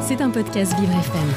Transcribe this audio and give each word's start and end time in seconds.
C'est 0.00 0.22
un 0.22 0.30
podcast 0.30 0.72
Vivre 0.80 0.92
FM. 0.92 1.28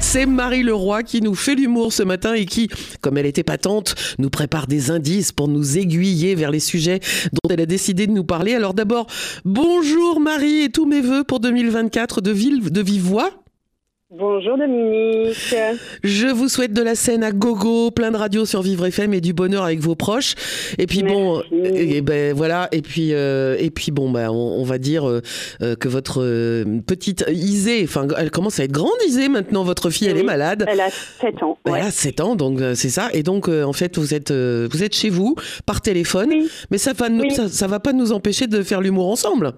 C'est 0.00 0.24
Marie 0.24 0.62
Leroy 0.62 1.02
qui 1.02 1.20
nous 1.20 1.34
fait 1.34 1.54
l'humour 1.54 1.92
ce 1.92 2.02
matin 2.02 2.32
et 2.32 2.46
qui, 2.46 2.68
comme 3.02 3.18
elle 3.18 3.26
était 3.26 3.42
patente, 3.42 3.94
nous 4.18 4.30
prépare 4.30 4.66
des 4.66 4.90
indices 4.90 5.30
pour 5.30 5.46
nous 5.46 5.76
aiguiller 5.76 6.34
vers 6.34 6.50
les 6.50 6.60
sujets 6.60 7.00
dont 7.32 7.50
elle 7.50 7.60
a 7.60 7.66
décidé 7.66 8.06
de 8.06 8.12
nous 8.12 8.24
parler. 8.24 8.54
Alors 8.54 8.72
d'abord, 8.72 9.06
bonjour 9.44 10.18
Marie 10.18 10.62
et 10.62 10.70
tous 10.70 10.86
mes 10.86 11.02
voeux 11.02 11.24
pour 11.24 11.40
2024 11.40 12.22
de, 12.22 12.30
ville, 12.30 12.70
de. 12.70 12.82
Bonjour 14.12 14.58
Dominique. 14.58 15.54
Je 16.02 16.26
vous 16.26 16.48
souhaite 16.48 16.72
de 16.72 16.82
la 16.82 16.96
scène 16.96 17.22
à 17.22 17.30
gogo, 17.30 17.92
plein 17.92 18.10
de 18.10 18.16
radios 18.16 18.44
sur 18.44 18.60
Vivre 18.60 18.86
FM 18.86 19.14
et 19.14 19.20
du 19.20 19.32
bonheur 19.32 19.62
avec 19.62 19.78
vos 19.78 19.94
proches. 19.94 20.34
Et 20.78 20.88
puis 20.88 21.04
bon, 21.04 21.40
et, 21.52 22.00
ben 22.00 22.34
voilà. 22.34 22.68
Et 22.72 22.82
puis 22.82 23.14
euh, 23.14 23.54
et 23.60 23.70
puis 23.70 23.92
bon, 23.92 24.10
ben 24.10 24.28
on, 24.28 24.64
va 24.64 24.78
dire 24.78 25.08
euh, 25.08 25.22
euh, 25.62 25.76
que 25.76 25.86
votre 25.86 26.24
petite 26.80 27.24
Isée, 27.28 27.84
enfin, 27.84 28.08
elle 28.18 28.32
commence 28.32 28.58
à 28.58 28.64
être 28.64 28.72
grande 28.72 28.90
Isée 29.06 29.28
maintenant. 29.28 29.62
Votre 29.62 29.90
fille, 29.90 30.08
elle 30.08 30.18
est 30.18 30.24
malade. 30.24 30.66
Elle 30.66 30.80
a 30.80 30.90
7 30.90 31.44
ans. 31.44 31.56
Elle 31.66 31.74
a 31.74 31.92
7 31.92 32.20
ans, 32.20 32.34
donc 32.34 32.58
c'est 32.74 32.90
ça. 32.90 33.10
Et 33.12 33.22
donc 33.22 33.48
en 33.48 33.72
fait, 33.72 33.96
vous 33.96 34.12
êtes 34.12 34.32
vous 34.32 34.82
êtes 34.82 34.96
chez 34.96 35.10
vous 35.10 35.36
par 35.66 35.82
téléphone, 35.82 36.30
mais 36.72 36.78
ça 36.78 36.94
va 36.94 37.06
ça, 37.30 37.48
ça 37.48 37.68
va 37.68 37.78
pas 37.78 37.92
nous 37.92 38.10
empêcher 38.10 38.48
de 38.48 38.60
faire 38.64 38.80
l'humour 38.80 39.08
ensemble. 39.08 39.52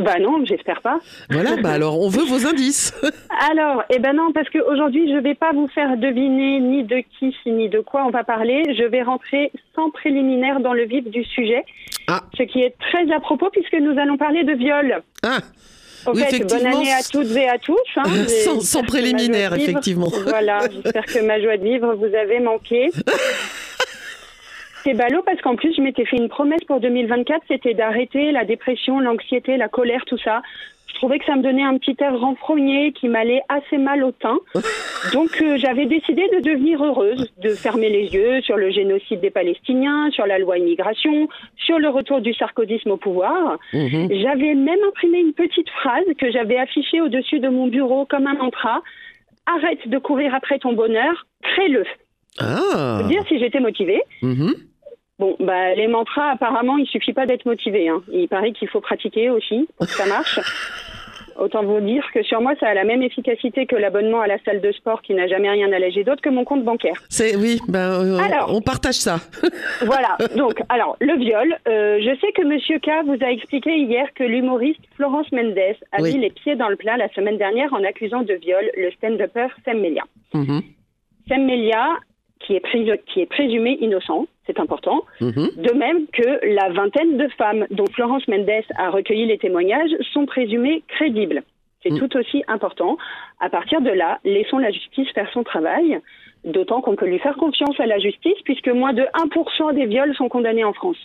Bah 0.00 0.18
non, 0.20 0.44
j'espère 0.44 0.80
pas. 0.80 0.98
Voilà, 1.30 1.56
bah 1.56 1.70
alors 1.70 2.00
on 2.00 2.08
veut 2.08 2.24
vos 2.24 2.46
indices. 2.46 2.94
alors, 3.50 3.82
eh 3.90 3.98
ben 3.98 4.14
non, 4.14 4.32
parce 4.32 4.48
qu'aujourd'hui 4.50 5.12
je 5.12 5.18
vais 5.18 5.34
pas 5.34 5.52
vous 5.52 5.68
faire 5.68 5.96
deviner 5.96 6.60
ni 6.60 6.84
de 6.84 7.02
qui 7.18 7.34
ni 7.46 7.68
de 7.68 7.80
quoi 7.80 8.04
on 8.06 8.10
va 8.10 8.24
parler. 8.24 8.62
Je 8.76 8.84
vais 8.84 9.02
rentrer 9.02 9.52
sans 9.74 9.90
préliminaire 9.90 10.60
dans 10.60 10.72
le 10.72 10.84
vif 10.84 11.04
du 11.08 11.24
sujet, 11.24 11.64
ah. 12.06 12.22
ce 12.36 12.42
qui 12.42 12.60
est 12.60 12.74
très 12.78 13.10
à 13.12 13.20
propos 13.20 13.48
puisque 13.50 13.74
nous 13.74 13.98
allons 13.98 14.16
parler 14.16 14.44
de 14.44 14.52
viol. 14.52 15.02
Ah. 15.22 15.38
Au 16.06 16.14
fait, 16.14 16.44
bonne 16.44 16.66
année 16.66 16.92
à 16.92 17.02
toutes 17.02 17.36
et 17.36 17.48
à 17.48 17.58
tous. 17.58 17.76
Hein. 17.96 18.04
sans, 18.44 18.60
sans 18.60 18.82
préliminaire, 18.82 19.54
effectivement. 19.54 20.10
Voilà, 20.26 20.60
j'espère 20.70 21.04
que 21.04 21.20
ma 21.24 21.40
joie 21.40 21.56
de 21.56 21.64
vivre 21.64 21.94
vous 21.94 22.14
avait 22.14 22.40
manqué. 22.40 22.90
C'est 24.84 24.94
ballot 24.94 25.22
parce 25.24 25.40
qu'en 25.40 25.56
plus, 25.56 25.74
je 25.74 25.82
m'étais 25.82 26.04
fait 26.04 26.16
une 26.16 26.28
promesse 26.28 26.64
pour 26.64 26.80
2024, 26.80 27.42
c'était 27.48 27.74
d'arrêter 27.74 28.32
la 28.32 28.44
dépression, 28.44 29.00
l'anxiété, 29.00 29.56
la 29.56 29.68
colère, 29.68 30.04
tout 30.06 30.18
ça. 30.18 30.42
Je 30.88 30.94
trouvais 30.94 31.18
que 31.18 31.26
ça 31.26 31.36
me 31.36 31.42
donnait 31.42 31.62
un 31.62 31.78
petit 31.78 31.96
air 32.00 32.18
renfrogné 32.18 32.92
qui 32.92 33.08
m'allait 33.08 33.42
assez 33.48 33.78
mal 33.78 34.02
au 34.02 34.10
teint. 34.10 34.38
Donc 35.12 35.40
euh, 35.40 35.56
j'avais 35.56 35.86
décidé 35.86 36.22
de 36.34 36.40
devenir 36.40 36.82
heureuse, 36.82 37.30
de 37.38 37.50
fermer 37.50 37.88
les 37.88 38.12
yeux 38.12 38.40
sur 38.40 38.56
le 38.56 38.70
génocide 38.70 39.20
des 39.20 39.30
Palestiniens, 39.30 40.10
sur 40.10 40.26
la 40.26 40.38
loi 40.38 40.58
immigration, 40.58 41.28
sur 41.56 41.78
le 41.78 41.88
retour 41.88 42.20
du 42.20 42.34
sarkodisme 42.34 42.90
au 42.90 42.96
pouvoir. 42.96 43.58
Mhm. 43.72 44.08
J'avais 44.10 44.54
même 44.54 44.80
imprimé 44.88 45.20
une 45.20 45.34
petite 45.34 45.68
phrase 45.70 46.04
que 46.18 46.32
j'avais 46.32 46.58
affichée 46.58 47.00
au-dessus 47.00 47.38
de 47.38 47.48
mon 47.48 47.68
bureau 47.68 48.06
comme 48.06 48.26
un 48.26 48.34
mantra. 48.34 48.82
Arrête 49.46 49.86
de 49.88 49.98
courir 49.98 50.34
après 50.34 50.58
ton 50.58 50.72
bonheur, 50.72 51.26
crée-le. 51.42 51.84
Ah. 52.40 53.02
dire 53.08 53.22
si 53.28 53.38
j'étais 53.38 53.60
motivée. 53.60 54.02
Mhm. 54.22 54.54
Bon, 55.18 55.36
bah, 55.40 55.74
les 55.74 55.88
mantras, 55.88 56.30
apparemment, 56.30 56.76
il 56.76 56.86
suffit 56.86 57.12
pas 57.12 57.26
d'être 57.26 57.44
motivé. 57.44 57.88
Hein. 57.88 58.02
Il 58.12 58.28
paraît 58.28 58.52
qu'il 58.52 58.68
faut 58.68 58.80
pratiquer 58.80 59.30
aussi 59.30 59.68
pour 59.76 59.86
que 59.86 59.92
ça 59.92 60.06
marche. 60.06 60.38
Autant 61.38 61.62
vous 61.62 61.80
dire 61.80 62.04
que 62.12 62.22
sur 62.24 62.40
moi, 62.40 62.54
ça 62.58 62.66
a 62.66 62.74
la 62.74 62.82
même 62.82 63.00
efficacité 63.00 63.64
que 63.66 63.76
l'abonnement 63.76 64.20
à 64.20 64.26
la 64.26 64.38
salle 64.42 64.60
de 64.60 64.72
sport 64.72 65.02
qui 65.02 65.14
n'a 65.14 65.28
jamais 65.28 65.48
rien 65.48 65.72
allégé 65.72 66.02
d'autre 66.02 66.20
que 66.20 66.28
mon 66.28 66.44
compte 66.44 66.64
bancaire. 66.64 67.00
C'est 67.08 67.36
oui, 67.36 67.60
ben 67.68 68.02
euh, 68.02 68.18
on 68.48 68.60
partage 68.60 68.96
ça. 68.96 69.20
voilà. 69.86 70.18
Donc, 70.36 70.60
alors 70.68 70.96
le 71.00 71.16
viol. 71.16 71.56
Euh, 71.68 72.00
je 72.00 72.18
sais 72.20 72.32
que 72.32 72.42
Monsieur 72.42 72.80
K 72.80 72.90
vous 73.06 73.24
a 73.24 73.30
expliqué 73.30 73.70
hier 73.78 74.08
que 74.14 74.24
l'humoriste 74.24 74.80
Florence 74.96 75.30
Mendes 75.30 75.76
a 75.92 76.02
mis 76.02 76.18
les 76.18 76.30
pieds 76.30 76.56
dans 76.56 76.68
le 76.68 76.76
plat 76.76 76.96
la 76.96 77.08
semaine 77.10 77.38
dernière 77.38 77.72
en 77.72 77.84
accusant 77.84 78.22
de 78.22 78.34
viol 78.34 78.68
le 78.76 78.90
stand-upper 78.92 79.46
Sam 79.64 79.78
Melia. 79.78 80.02
Mm 80.34 80.58
Sam 81.28 81.44
Melia 81.44 81.86
qui 82.40 82.54
est, 82.54 82.62
qui 83.06 83.20
est 83.20 83.26
présumé 83.26 83.78
innocent, 83.80 84.26
c'est 84.46 84.60
important. 84.60 85.04
Mhm. 85.20 85.50
De 85.56 85.72
même 85.74 86.06
que 86.12 86.54
la 86.54 86.70
vingtaine 86.70 87.16
de 87.16 87.28
femmes 87.36 87.66
dont 87.70 87.86
Florence 87.92 88.26
Mendes 88.28 88.64
a 88.76 88.90
recueilli 88.90 89.26
les 89.26 89.38
témoignages 89.38 89.90
sont 90.12 90.26
présumées 90.26 90.82
crédibles. 90.88 91.42
C'est 91.82 91.90
mhm. 91.90 92.00
tout 92.00 92.16
aussi 92.16 92.42
important. 92.48 92.96
À 93.40 93.50
partir 93.50 93.80
de 93.80 93.90
là, 93.90 94.18
laissons 94.24 94.58
la 94.58 94.70
justice 94.70 95.08
faire 95.14 95.30
son 95.32 95.44
travail, 95.44 96.00
d'autant 96.44 96.80
qu'on 96.80 96.96
peut 96.96 97.06
lui 97.06 97.18
faire 97.18 97.36
confiance 97.36 97.78
à 97.78 97.86
la 97.86 97.98
justice, 97.98 98.38
puisque 98.44 98.68
moins 98.68 98.92
de 98.92 99.02
1% 99.02 99.74
des 99.74 99.86
viols 99.86 100.14
sont 100.16 100.28
condamnés 100.28 100.64
en 100.64 100.72
France. 100.72 100.98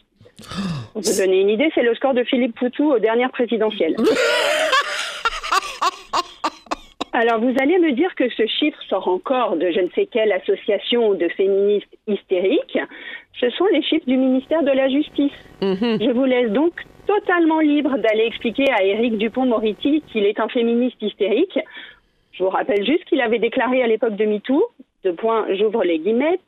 On 0.96 1.02
peut 1.02 1.18
donner 1.18 1.42
une 1.42 1.50
idée, 1.50 1.70
c'est 1.76 1.84
le 1.84 1.94
score 1.96 2.14
de 2.14 2.24
Philippe 2.24 2.56
Poutou 2.56 2.92
aux 2.92 3.00
dernières 3.00 3.32
présidentielles. 3.32 3.96
Alors, 7.16 7.40
vous 7.40 7.54
allez 7.60 7.78
me 7.78 7.92
dire 7.92 8.14
que 8.16 8.28
ce 8.30 8.48
chiffre 8.48 8.82
sort 8.90 9.08
encore 9.08 9.56
de 9.56 9.70
je 9.70 9.82
ne 9.82 9.90
sais 9.90 10.08
quelle 10.08 10.32
association 10.32 11.14
de 11.14 11.28
féministes 11.30 11.96
hystériques. 12.08 12.80
Ce 13.40 13.50
sont 13.52 13.68
les 13.68 13.84
chiffres 13.84 14.08
du 14.08 14.18
ministère 14.18 14.64
de 14.64 14.72
la 14.72 14.90
Justice. 14.90 15.32
Mhm. 15.62 16.00
Je 16.02 16.12
vous 16.12 16.26
laisse 16.26 16.50
donc 16.50 16.74
totalement 17.06 17.60
libre 17.60 17.98
d'aller 18.00 18.26
expliquer 18.26 18.72
à 18.72 18.84
Éric 18.84 19.20
Dupont-Moretti 19.20 20.02
qu'il 20.08 20.26
est 20.26 20.40
un 20.40 20.48
féministe 20.48 21.00
hystérique. 21.02 21.60
Je 22.32 22.44
vous 22.44 22.50
rappelle 22.50 22.84
juste 22.84 23.06
qu'il 23.06 23.22
avait 23.22 23.38
déclaré 23.38 23.84
à 23.84 23.88
l'époque 23.88 24.16
de 24.16 24.26
MeToo, 24.26 24.64
de 25.04 25.12
point, 25.12 25.46
j'ouvre 25.54 25.84
les 25.84 26.00
guillemets, 26.00 26.40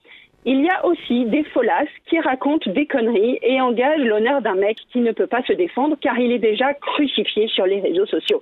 il 0.46 0.64
y 0.64 0.70
a 0.70 0.86
aussi 0.86 1.26
des 1.26 1.44
folasses 1.44 1.88
qui 2.08 2.20
racontent 2.20 2.72
des 2.72 2.88
conneries 2.88 3.38
et 3.42 3.62
engagent 3.62 4.04
l'honneur 4.04 4.42
d'un 4.42 4.56
mec 4.56 4.78
qui 4.92 5.00
ne 5.00 5.12
peut 5.12 5.28
pas 5.28 5.44
se 5.44 5.54
défendre 5.54 5.96
car 6.02 6.18
il 6.20 6.32
est 6.32 6.40
déjà 6.40 6.74
crucifié 6.74 7.48
sur 7.50 7.66
les 7.66 7.82
réseaux 7.82 8.06
sociaux. 8.08 8.42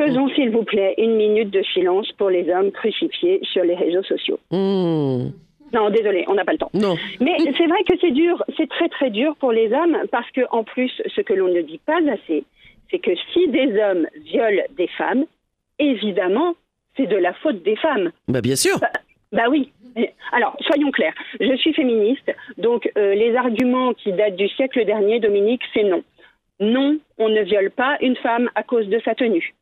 Faisons, 0.00 0.28
s'il 0.30 0.50
vous 0.50 0.64
plaît, 0.64 0.94
une 0.98 1.16
minute 1.16 1.50
de 1.50 1.62
silence 1.74 2.10
pour 2.12 2.30
les 2.30 2.48
hommes 2.50 2.72
crucifiés 2.72 3.40
sur 3.42 3.62
les 3.62 3.74
réseaux 3.74 4.02
sociaux. 4.02 4.38
Hmm. 4.50 5.30
Non, 5.72 5.90
désolé, 5.90 6.24
on 6.28 6.34
n'a 6.34 6.44
pas 6.44 6.52
le 6.52 6.58
temps. 6.58 6.70
Non. 6.74 6.96
Mais 7.20 7.36
c'est 7.38 7.66
vrai 7.66 7.82
que 7.88 7.94
c'est 8.00 8.10
dur, 8.10 8.42
c'est 8.56 8.68
très 8.68 8.88
très 8.88 9.10
dur 9.10 9.36
pour 9.36 9.52
les 9.52 9.72
hommes 9.72 9.96
parce 10.10 10.30
que 10.32 10.42
en 10.50 10.64
plus, 10.64 10.90
ce 11.14 11.20
que 11.22 11.32
l'on 11.32 11.48
ne 11.48 11.62
dit 11.62 11.80
pas 11.84 11.98
assez, 12.10 12.44
c'est 12.90 12.98
que 12.98 13.12
si 13.32 13.48
des 13.48 13.80
hommes 13.80 14.06
violent 14.24 14.64
des 14.76 14.88
femmes, 14.88 15.24
évidemment, 15.78 16.54
c'est 16.96 17.06
de 17.06 17.16
la 17.16 17.32
faute 17.34 17.62
des 17.62 17.76
femmes. 17.76 18.12
Bah 18.28 18.42
bien 18.42 18.56
sûr. 18.56 18.78
Bah, 18.80 18.90
bah 19.32 19.44
oui. 19.50 19.72
Alors, 20.32 20.56
soyons 20.60 20.90
clairs. 20.90 21.14
Je 21.40 21.54
suis 21.56 21.74
féministe, 21.74 22.30
donc 22.56 22.90
euh, 22.96 23.14
les 23.14 23.36
arguments 23.36 23.92
qui 23.92 24.12
datent 24.12 24.36
du 24.36 24.48
siècle 24.48 24.84
dernier, 24.84 25.20
Dominique, 25.20 25.62
c'est 25.74 25.84
non. 25.84 26.02
Non, 26.60 26.98
on 27.18 27.28
ne 27.28 27.42
viole 27.42 27.70
pas 27.70 27.98
une 28.00 28.16
femme 28.16 28.48
à 28.54 28.62
cause 28.62 28.88
de 28.88 29.00
sa 29.04 29.14
tenue. 29.14 29.54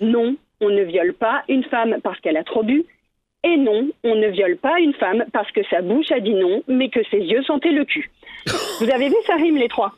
Non, 0.00 0.36
on 0.60 0.70
ne 0.70 0.82
viole 0.82 1.14
pas 1.14 1.42
une 1.48 1.64
femme 1.64 1.96
parce 2.02 2.20
qu'elle 2.20 2.36
a 2.36 2.44
trop 2.44 2.62
bu. 2.62 2.84
Et 3.44 3.56
non, 3.56 3.88
on 4.02 4.16
ne 4.16 4.28
viole 4.28 4.56
pas 4.56 4.80
une 4.80 4.94
femme 4.94 5.24
parce 5.32 5.50
que 5.52 5.60
sa 5.70 5.80
bouche 5.80 6.10
a 6.10 6.20
dit 6.20 6.34
non, 6.34 6.62
mais 6.66 6.88
que 6.90 7.00
ses 7.10 7.18
yeux 7.18 7.42
sentaient 7.44 7.70
le 7.70 7.84
cul. 7.84 8.10
Vous 8.80 8.90
avez 8.90 9.08
vu, 9.08 9.14
ça 9.26 9.36
rime 9.36 9.56
les 9.56 9.68
trois. 9.68 9.92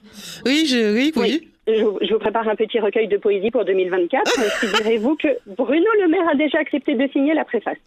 Oui, 0.45 0.67
je, 0.67 0.95
oui, 0.95 1.13
oui. 1.17 1.49
Je, 1.67 1.85
vous 1.85 2.19
prépare 2.19 2.49
un 2.49 2.57
petit 2.57 2.81
recueil 2.81 3.09
de 3.09 3.17
poésie 3.17 3.51
pour 3.51 3.65
2024. 3.65 4.77
Direz-vous 4.77 5.17
que 5.17 5.29
Bruno 5.47 5.87
Le 6.01 6.09
Maire 6.09 6.29
a 6.31 6.35
déjà 6.35 6.59
accepté 6.59 6.95
de 6.95 7.09
signer 7.13 7.35
la 7.35 7.45
préface. 7.45 7.79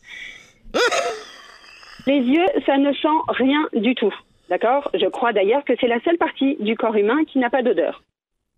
Les 2.07 2.19
yeux, 2.19 2.45
ça 2.65 2.77
ne 2.77 2.91
sent 2.93 3.07
rien 3.29 3.67
du 3.73 3.95
tout. 3.95 4.13
D'accord? 4.49 4.89
Je 4.93 5.05
crois 5.07 5.33
d'ailleurs 5.33 5.63
que 5.63 5.73
c'est 5.79 5.87
la 5.87 6.01
seule 6.01 6.17
partie 6.17 6.57
du 6.59 6.75
corps 6.75 6.95
humain 6.95 7.23
qui 7.25 7.39
n'a 7.39 7.49
pas 7.49 7.61
d'odeur. 7.61 8.03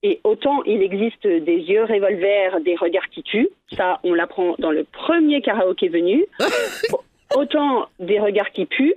Et 0.08 0.20
autant 0.24 0.62
il 0.66 0.84
existe 0.84 1.26
des 1.26 1.58
yeux 1.58 1.84
revolver, 1.84 2.62
des 2.62 2.76
regards 2.76 3.10
qui 3.10 3.24
tuent, 3.24 3.50
ça 3.76 4.00
on 4.04 4.14
l'apprend 4.14 4.54
dans 4.60 4.70
le 4.70 4.84
premier 4.84 5.42
karaoké 5.42 5.88
venu, 5.90 6.24
autant 7.36 7.88
des 8.00 8.20
regards 8.20 8.52
qui 8.52 8.68
puent 8.68 8.94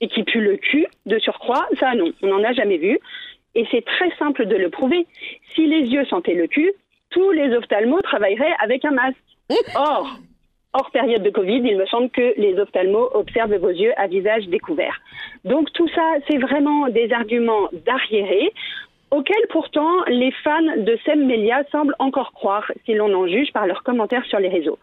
et 0.00 0.08
qui 0.08 0.22
puent 0.22 0.40
le 0.40 0.56
cul 0.56 0.86
de 1.04 1.18
surcroît, 1.18 1.66
ça 1.78 1.94
non, 1.94 2.12
on 2.22 2.28
n'en 2.28 2.42
a 2.44 2.54
jamais 2.54 2.78
vu. 2.78 2.98
Et 3.54 3.66
c'est 3.70 3.84
très 3.84 4.10
simple 4.16 4.46
de 4.46 4.56
le 4.56 4.70
prouver. 4.70 5.06
Si 5.54 5.66
les 5.66 5.82
yeux 5.82 6.06
sentaient 6.06 6.32
le 6.34 6.46
cul, 6.46 6.72
tous 7.10 7.30
les 7.32 7.54
ophtalmos 7.54 8.00
travailleraient 8.00 8.56
avec 8.62 8.86
un 8.86 8.92
masque. 8.92 9.18
Or, 9.74 10.08
hors 10.72 10.90
période 10.92 11.22
de 11.22 11.30
Covid, 11.30 11.60
il 11.62 11.76
me 11.76 11.84
semble 11.86 12.08
que 12.08 12.40
les 12.40 12.58
ophtalmos 12.58 13.10
observent 13.12 13.56
vos 13.56 13.68
yeux 13.68 13.92
à 13.98 14.06
visage 14.06 14.46
découvert. 14.48 14.98
Donc 15.44 15.70
tout 15.74 15.88
ça, 15.88 16.14
c'est 16.26 16.38
vraiment 16.38 16.88
des 16.88 17.12
arguments 17.12 17.68
d'arriérés 17.84 18.50
auquel 19.10 19.40
pourtant 19.50 20.04
les 20.06 20.32
fans 20.44 20.76
de 20.76 20.98
Sem 21.04 21.26
Melia 21.26 21.62
semblent 21.70 21.96
encore 21.98 22.32
croire, 22.32 22.70
si 22.84 22.94
l'on 22.94 23.12
en 23.14 23.26
juge 23.26 23.52
par 23.52 23.66
leurs 23.66 23.82
commentaires 23.82 24.24
sur 24.26 24.38
les 24.38 24.48
réseaux. 24.48 24.78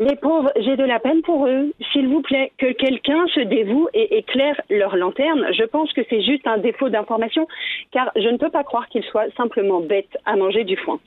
Les 0.00 0.16
pauvres, 0.16 0.50
j'ai 0.56 0.76
de 0.76 0.84
la 0.84 0.98
peine 0.98 1.22
pour 1.22 1.46
eux. 1.46 1.72
S'il 1.92 2.08
vous 2.08 2.22
plaît, 2.22 2.50
que 2.58 2.72
quelqu'un 2.72 3.24
se 3.28 3.40
dévoue 3.40 3.88
et 3.94 4.18
éclaire 4.18 4.60
leur 4.68 4.96
lanterne. 4.96 5.46
Je 5.52 5.64
pense 5.64 5.92
que 5.92 6.00
c'est 6.10 6.22
juste 6.22 6.46
un 6.46 6.58
défaut 6.58 6.88
d'information, 6.88 7.46
car 7.92 8.10
je 8.16 8.28
ne 8.28 8.36
peux 8.36 8.50
pas 8.50 8.64
croire 8.64 8.88
qu'ils 8.88 9.04
soient 9.04 9.30
simplement 9.36 9.80
bêtes 9.80 10.16
à 10.24 10.34
manger 10.34 10.64
du 10.64 10.76
foin. 10.76 10.98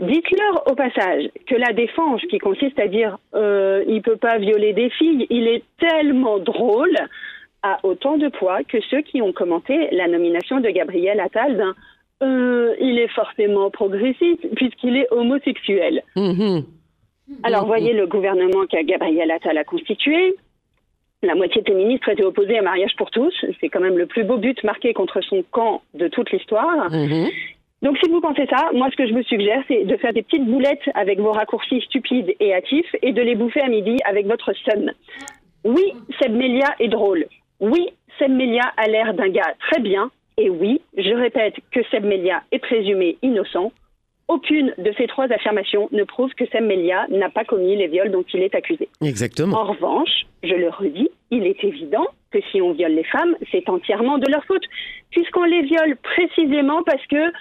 Dites-leur 0.00 0.70
au 0.70 0.74
passage 0.74 1.30
que 1.46 1.54
la 1.54 1.72
défense, 1.72 2.22
qui 2.22 2.38
consiste 2.38 2.78
à 2.78 2.88
dire 2.88 3.18
euh, 3.34 3.84
il 3.86 4.02
peut 4.02 4.16
pas 4.16 4.38
violer 4.38 4.72
des 4.72 4.90
filles, 4.90 5.26
il 5.30 5.46
est 5.46 5.62
tellement 5.78 6.38
drôle 6.38 6.96
a 7.62 7.78
autant 7.82 8.16
de 8.16 8.28
poids 8.28 8.62
que 8.64 8.80
ceux 8.90 9.02
qui 9.02 9.20
ont 9.22 9.32
commenté 9.32 9.88
la 9.92 10.08
nomination 10.08 10.60
de 10.60 10.70
Gabriel 10.70 11.20
Attal 11.20 11.56
d'un 11.56 11.74
euh, 12.22 12.74
Il 12.80 12.98
est 12.98 13.08
forcément 13.08 13.70
progressiste 13.70 14.46
puisqu'il 14.54 14.96
est 14.96 15.06
homosexuel. 15.10 16.02
Mhm. 16.16 16.64
Alors, 17.42 17.66
voyez 17.66 17.92
le 17.92 18.06
gouvernement 18.06 18.66
qu'a 18.68 18.82
Gabriel 18.82 19.30
Attal 19.30 19.56
a 19.56 19.64
constitué. 19.64 20.34
La 21.22 21.34
moitié 21.34 21.62
des 21.62 21.74
ministres 21.74 22.08
étaient 22.08 22.24
opposés 22.24 22.58
à 22.58 22.62
mariage 22.62 22.96
pour 22.96 23.10
tous. 23.10 23.32
C'est 23.60 23.68
quand 23.68 23.80
même 23.80 23.98
le 23.98 24.06
plus 24.06 24.24
beau 24.24 24.38
but 24.38 24.62
marqué 24.64 24.94
contre 24.94 25.20
son 25.20 25.44
camp 25.50 25.82
de 25.94 26.08
toute 26.08 26.30
l'histoire. 26.32 26.90
Mhm. 26.90 27.28
Donc, 27.82 27.96
si 28.02 28.10
vous 28.10 28.20
pensez 28.20 28.46
ça, 28.46 28.70
moi, 28.74 28.88
ce 28.90 28.96
que 28.96 29.06
je 29.06 29.14
me 29.14 29.22
suggère, 29.22 29.62
c'est 29.68 29.84
de 29.84 29.96
faire 29.96 30.12
des 30.12 30.22
petites 30.22 30.44
boulettes 30.44 30.88
avec 30.94 31.18
vos 31.18 31.32
raccourcis 31.32 31.80
stupides 31.82 32.34
et 32.38 32.54
hâtifs 32.54 32.94
et 33.00 33.12
de 33.12 33.22
les 33.22 33.34
bouffer 33.34 33.60
à 33.60 33.68
midi 33.68 33.96
avec 34.04 34.26
votre 34.26 34.52
son. 34.52 34.92
Oui, 35.64 35.92
Seb 36.20 36.34
Melia 36.34 36.74
est 36.78 36.88
drôle. 36.88 37.26
Oui, 37.60 37.88
Seb 38.18 38.30
Melia 38.30 38.72
a 38.76 38.88
l'air 38.88 39.14
d'un 39.14 39.28
gars 39.28 39.54
très 39.70 39.80
bien. 39.80 40.10
Et 40.38 40.48
oui, 40.48 40.80
je 40.96 41.14
répète 41.14 41.54
que 41.70 41.80
Seb 41.90 42.04
Melia 42.04 42.42
est 42.50 42.58
présumé 42.58 43.18
innocent. 43.22 43.72
Aucune 44.28 44.72
de 44.78 44.92
ces 44.96 45.06
trois 45.06 45.30
affirmations 45.32 45.88
ne 45.92 46.04
prouve 46.04 46.32
que 46.34 46.46
Seb 46.46 46.64
Melia 46.64 47.06
n'a 47.10 47.28
pas 47.28 47.44
commis 47.44 47.76
les 47.76 47.88
viols 47.88 48.10
dont 48.10 48.24
il 48.32 48.42
est 48.42 48.54
accusé. 48.54 48.88
Exactement. 49.02 49.58
En 49.58 49.64
revanche, 49.64 50.26
je 50.42 50.54
le 50.54 50.70
redis, 50.70 51.10
il 51.30 51.46
est 51.46 51.62
évident 51.64 52.06
que 52.30 52.38
si 52.50 52.62
on 52.62 52.72
viole 52.72 52.92
les 52.92 53.04
femmes, 53.04 53.36
c'est 53.50 53.68
entièrement 53.68 54.18
de 54.18 54.30
leur 54.30 54.44
faute, 54.44 54.62
puisqu'on 55.10 55.44
les 55.44 55.62
viole 55.62 55.96
précisément 55.96 56.82
parce 56.84 57.04
que 57.08 57.32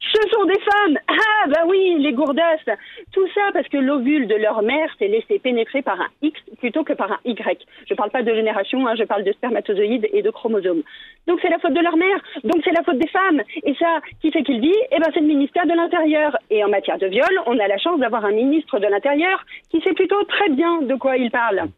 ce 0.00 0.28
sont 0.30 0.44
des 0.44 0.60
femmes. 0.60 0.98
Ah 1.08 1.48
bah 1.48 1.62
oui, 1.66 1.96
les 1.98 2.12
gourdasses. 2.12 2.68
Tout 3.12 3.26
ça 3.34 3.40
parce 3.52 3.66
que 3.68 3.78
l'ovule 3.78 4.28
de 4.28 4.34
leur 4.34 4.62
mère 4.62 4.88
s'est 4.98 5.08
laissé 5.08 5.38
pénétrer 5.38 5.82
par 5.82 6.00
un 6.00 6.08
X 6.22 6.38
plutôt 6.58 6.84
que 6.84 6.92
par 6.92 7.12
un 7.12 7.18
Y. 7.24 7.66
Je 7.88 7.94
parle 7.94 8.10
pas 8.10 8.22
de 8.22 8.34
génération, 8.34 8.86
hein, 8.86 8.94
je 8.96 9.04
parle 9.04 9.24
de 9.24 9.32
spermatozoïdes 9.32 10.08
et 10.12 10.22
de 10.22 10.30
chromosomes. 10.30 10.82
Donc 11.26 11.40
c'est 11.40 11.48
la 11.48 11.58
faute 11.58 11.72
de 11.72 11.80
leur 11.80 11.96
mère. 11.96 12.22
Donc 12.44 12.62
c'est 12.64 12.72
la 12.72 12.82
faute 12.82 12.98
des 12.98 13.08
femmes. 13.08 13.42
Et 13.64 13.74
ça, 13.74 14.00
qui 14.20 14.30
c'est 14.32 14.42
qu'il 14.42 14.60
dit 14.60 14.76
Eh 14.92 14.98
ben 14.98 15.10
c'est 15.14 15.20
le 15.20 15.26
ministère 15.26 15.66
de 15.66 15.72
l'Intérieur. 15.72 16.36
Et 16.50 16.62
en 16.62 16.68
matière 16.68 16.98
de 16.98 17.06
viol, 17.06 17.40
on 17.46 17.58
a 17.58 17.66
la 17.66 17.78
chance 17.78 17.98
d'avoir 17.98 18.24
un 18.24 18.32
ministre 18.32 18.78
de 18.78 18.86
l'Intérieur 18.86 19.44
qui 19.70 19.80
sait 19.80 19.94
plutôt 19.94 20.22
très 20.24 20.50
bien 20.50 20.82
de 20.82 20.94
quoi 20.94 21.16
il 21.16 21.30
parle. 21.30 21.68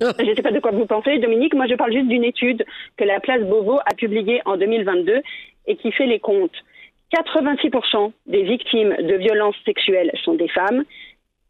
Ah. 0.00 0.12
Je 0.18 0.24
ne 0.24 0.34
sais 0.34 0.42
pas 0.42 0.52
de 0.52 0.60
quoi 0.60 0.72
vous 0.72 0.86
pensez, 0.86 1.18
Dominique. 1.18 1.54
Moi, 1.54 1.66
je 1.68 1.74
parle 1.74 1.92
juste 1.92 2.08
d'une 2.08 2.24
étude 2.24 2.64
que 2.96 3.04
la 3.04 3.20
place 3.20 3.42
Beauvau 3.42 3.78
a 3.86 3.94
publiée 3.94 4.42
en 4.44 4.56
2022 4.56 5.22
et 5.68 5.76
qui 5.76 5.92
fait 5.92 6.06
les 6.06 6.18
comptes. 6.18 6.64
86% 7.14 8.12
des 8.26 8.42
victimes 8.42 8.94
de 8.98 9.14
violences 9.14 9.56
sexuelles 9.64 10.10
sont 10.24 10.34
des 10.34 10.48
femmes. 10.48 10.84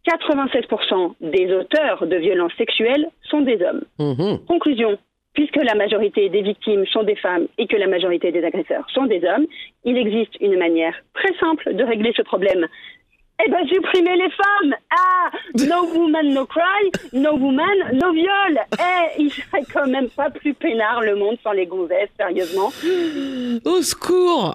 96% 0.06 1.14
des 1.20 1.52
auteurs 1.52 2.06
de 2.06 2.16
violences 2.16 2.52
sexuelles 2.56 3.08
sont 3.22 3.40
des 3.40 3.60
hommes. 3.62 3.82
Mhm. 3.98 4.38
Conclusion. 4.46 4.98
Puisque 5.34 5.56
la 5.56 5.74
majorité 5.74 6.28
des 6.30 6.42
victimes 6.42 6.86
sont 6.86 7.02
des 7.02 7.16
femmes 7.16 7.46
et 7.58 7.66
que 7.66 7.76
la 7.76 7.86
majorité 7.86 8.32
des 8.32 8.42
agresseurs 8.42 8.86
sont 8.94 9.04
des 9.04 9.22
hommes, 9.24 9.46
il 9.84 9.98
existe 9.98 10.34
une 10.40 10.56
manière 10.56 10.94
très 11.12 11.34
simple 11.38 11.74
de 11.74 11.84
régler 11.84 12.12
ce 12.16 12.22
problème. 12.22 12.66
Eh 13.44 13.50
ben, 13.50 13.66
supprimer 13.68 14.16
les 14.16 14.30
femmes 14.30 14.74
Ah 14.90 15.30
No 15.66 15.84
woman, 15.94 16.32
no 16.32 16.46
cry, 16.46 16.90
no 17.12 17.32
woman, 17.36 17.76
no 17.92 18.12
viol 18.12 18.58
Eh, 18.78 19.20
il 19.22 19.30
serait 19.30 19.62
quand 19.72 19.86
même 19.86 20.08
pas 20.08 20.30
plus 20.30 20.54
peinard 20.54 21.02
le 21.02 21.16
monde 21.16 21.36
sans 21.42 21.52
les 21.52 21.66
gonzesses, 21.66 22.08
sérieusement. 22.16 22.72
Au 23.64 23.82
secours 23.82 24.54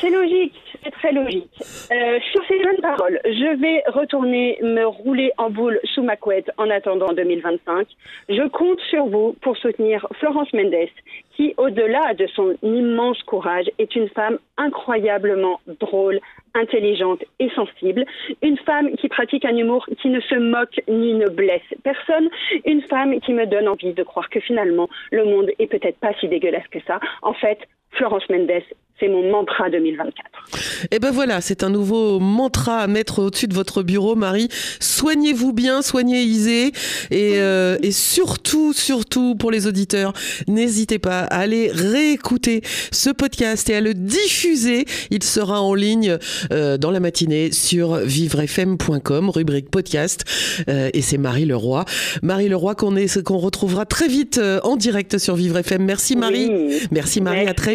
C'est 0.00 0.10
logique, 0.10 0.54
c'est 0.82 0.90
très 0.90 1.12
logique. 1.12 1.48
Euh, 1.92 2.18
sur 2.32 2.42
ces 2.48 2.58
bonnes 2.58 2.80
paroles, 2.82 3.20
je 3.24 3.56
vais 3.60 3.82
retourner 3.88 4.58
me 4.62 4.84
rouler 4.84 5.30
en 5.38 5.48
boule 5.50 5.78
sous 5.94 6.02
ma 6.02 6.16
couette 6.16 6.50
en 6.58 6.68
attendant 6.70 7.12
2025. 7.12 7.86
Je 8.28 8.48
compte 8.48 8.80
sur 8.90 9.06
vous 9.06 9.36
pour 9.40 9.56
soutenir 9.56 10.04
Florence 10.18 10.52
Mendes, 10.52 10.88
qui, 11.36 11.54
au-delà 11.58 12.14
de 12.14 12.26
son 12.28 12.56
immense 12.62 13.22
courage, 13.22 13.66
est 13.78 13.94
une 13.94 14.08
femme 14.08 14.38
incroyablement 14.56 15.60
drôle, 15.80 16.20
intelligente 16.54 17.22
et 17.38 17.50
sensible, 17.50 18.04
une 18.42 18.56
femme 18.58 18.96
qui 18.96 19.08
pratique 19.08 19.44
un 19.44 19.56
humour 19.56 19.86
qui 20.00 20.08
ne 20.08 20.20
se 20.20 20.34
moque 20.34 20.80
ni 20.88 21.12
ne 21.12 21.28
blesse 21.28 21.60
personne, 21.84 22.30
une 22.64 22.80
femme 22.82 23.20
qui 23.20 23.34
me 23.34 23.46
donne 23.46 23.68
envie 23.68 23.92
de 23.92 24.02
croire 24.02 24.30
que 24.30 24.40
finalement 24.40 24.88
le 25.12 25.24
monde 25.24 25.50
est 25.58 25.66
peut-être 25.66 25.98
pas 25.98 26.14
si 26.14 26.28
dégueulasse 26.28 26.66
que 26.70 26.80
ça. 26.86 26.98
En 27.20 27.34
fait, 27.34 27.58
Florence 27.96 28.28
Mendes, 28.28 28.62
c'est 28.98 29.08
mon 29.08 29.30
mantra 29.30 29.68
2024. 29.68 30.88
Et 30.90 30.98
ben 30.98 31.10
voilà, 31.10 31.40
c'est 31.40 31.62
un 31.62 31.70
nouveau 31.70 32.18
mantra 32.18 32.78
à 32.78 32.86
mettre 32.86 33.18
au-dessus 33.18 33.46
de 33.46 33.54
votre 33.54 33.82
bureau, 33.82 34.14
Marie. 34.14 34.48
Soignez-vous 34.80 35.52
bien, 35.52 35.82
soignez 35.82 36.22
Isée. 36.22 36.72
Et, 37.10 37.34
euh, 37.36 37.76
et 37.82 37.90
surtout, 37.90 38.72
surtout 38.72 39.34
pour 39.34 39.50
les 39.50 39.66
auditeurs, 39.66 40.12
n'hésitez 40.48 40.98
pas 40.98 41.20
à 41.20 41.40
aller 41.40 41.70
réécouter 41.70 42.62
ce 42.90 43.10
podcast 43.10 43.68
et 43.68 43.74
à 43.74 43.80
le 43.80 43.92
diffuser. 43.92 44.86
Il 45.10 45.22
sera 45.22 45.60
en 45.60 45.74
ligne 45.74 46.16
euh, 46.52 46.78
dans 46.78 46.90
la 46.90 47.00
matinée 47.00 47.52
sur 47.52 47.96
vivrefm.com, 47.96 49.30
rubrique 49.30 49.70
podcast. 49.70 50.24
Euh, 50.68 50.88
et 50.94 51.02
c'est 51.02 51.18
Marie 51.18 51.44
Leroy. 51.44 51.84
Marie 52.22 52.48
Leroy 52.48 52.74
qu'on 52.74 52.96
est, 52.96 53.22
qu'on 53.22 53.38
retrouvera 53.38 53.84
très 53.84 54.08
vite 54.08 54.38
euh, 54.38 54.60
en 54.62 54.76
direct 54.76 55.18
sur 55.18 55.34
Vivre 55.34 55.58
FM. 55.58 55.84
Merci 55.84 56.16
Marie. 56.16 56.48
Oui. 56.50 56.80
Merci 56.92 57.20
Marie, 57.20 57.46
à 57.46 57.54
très 57.54 57.74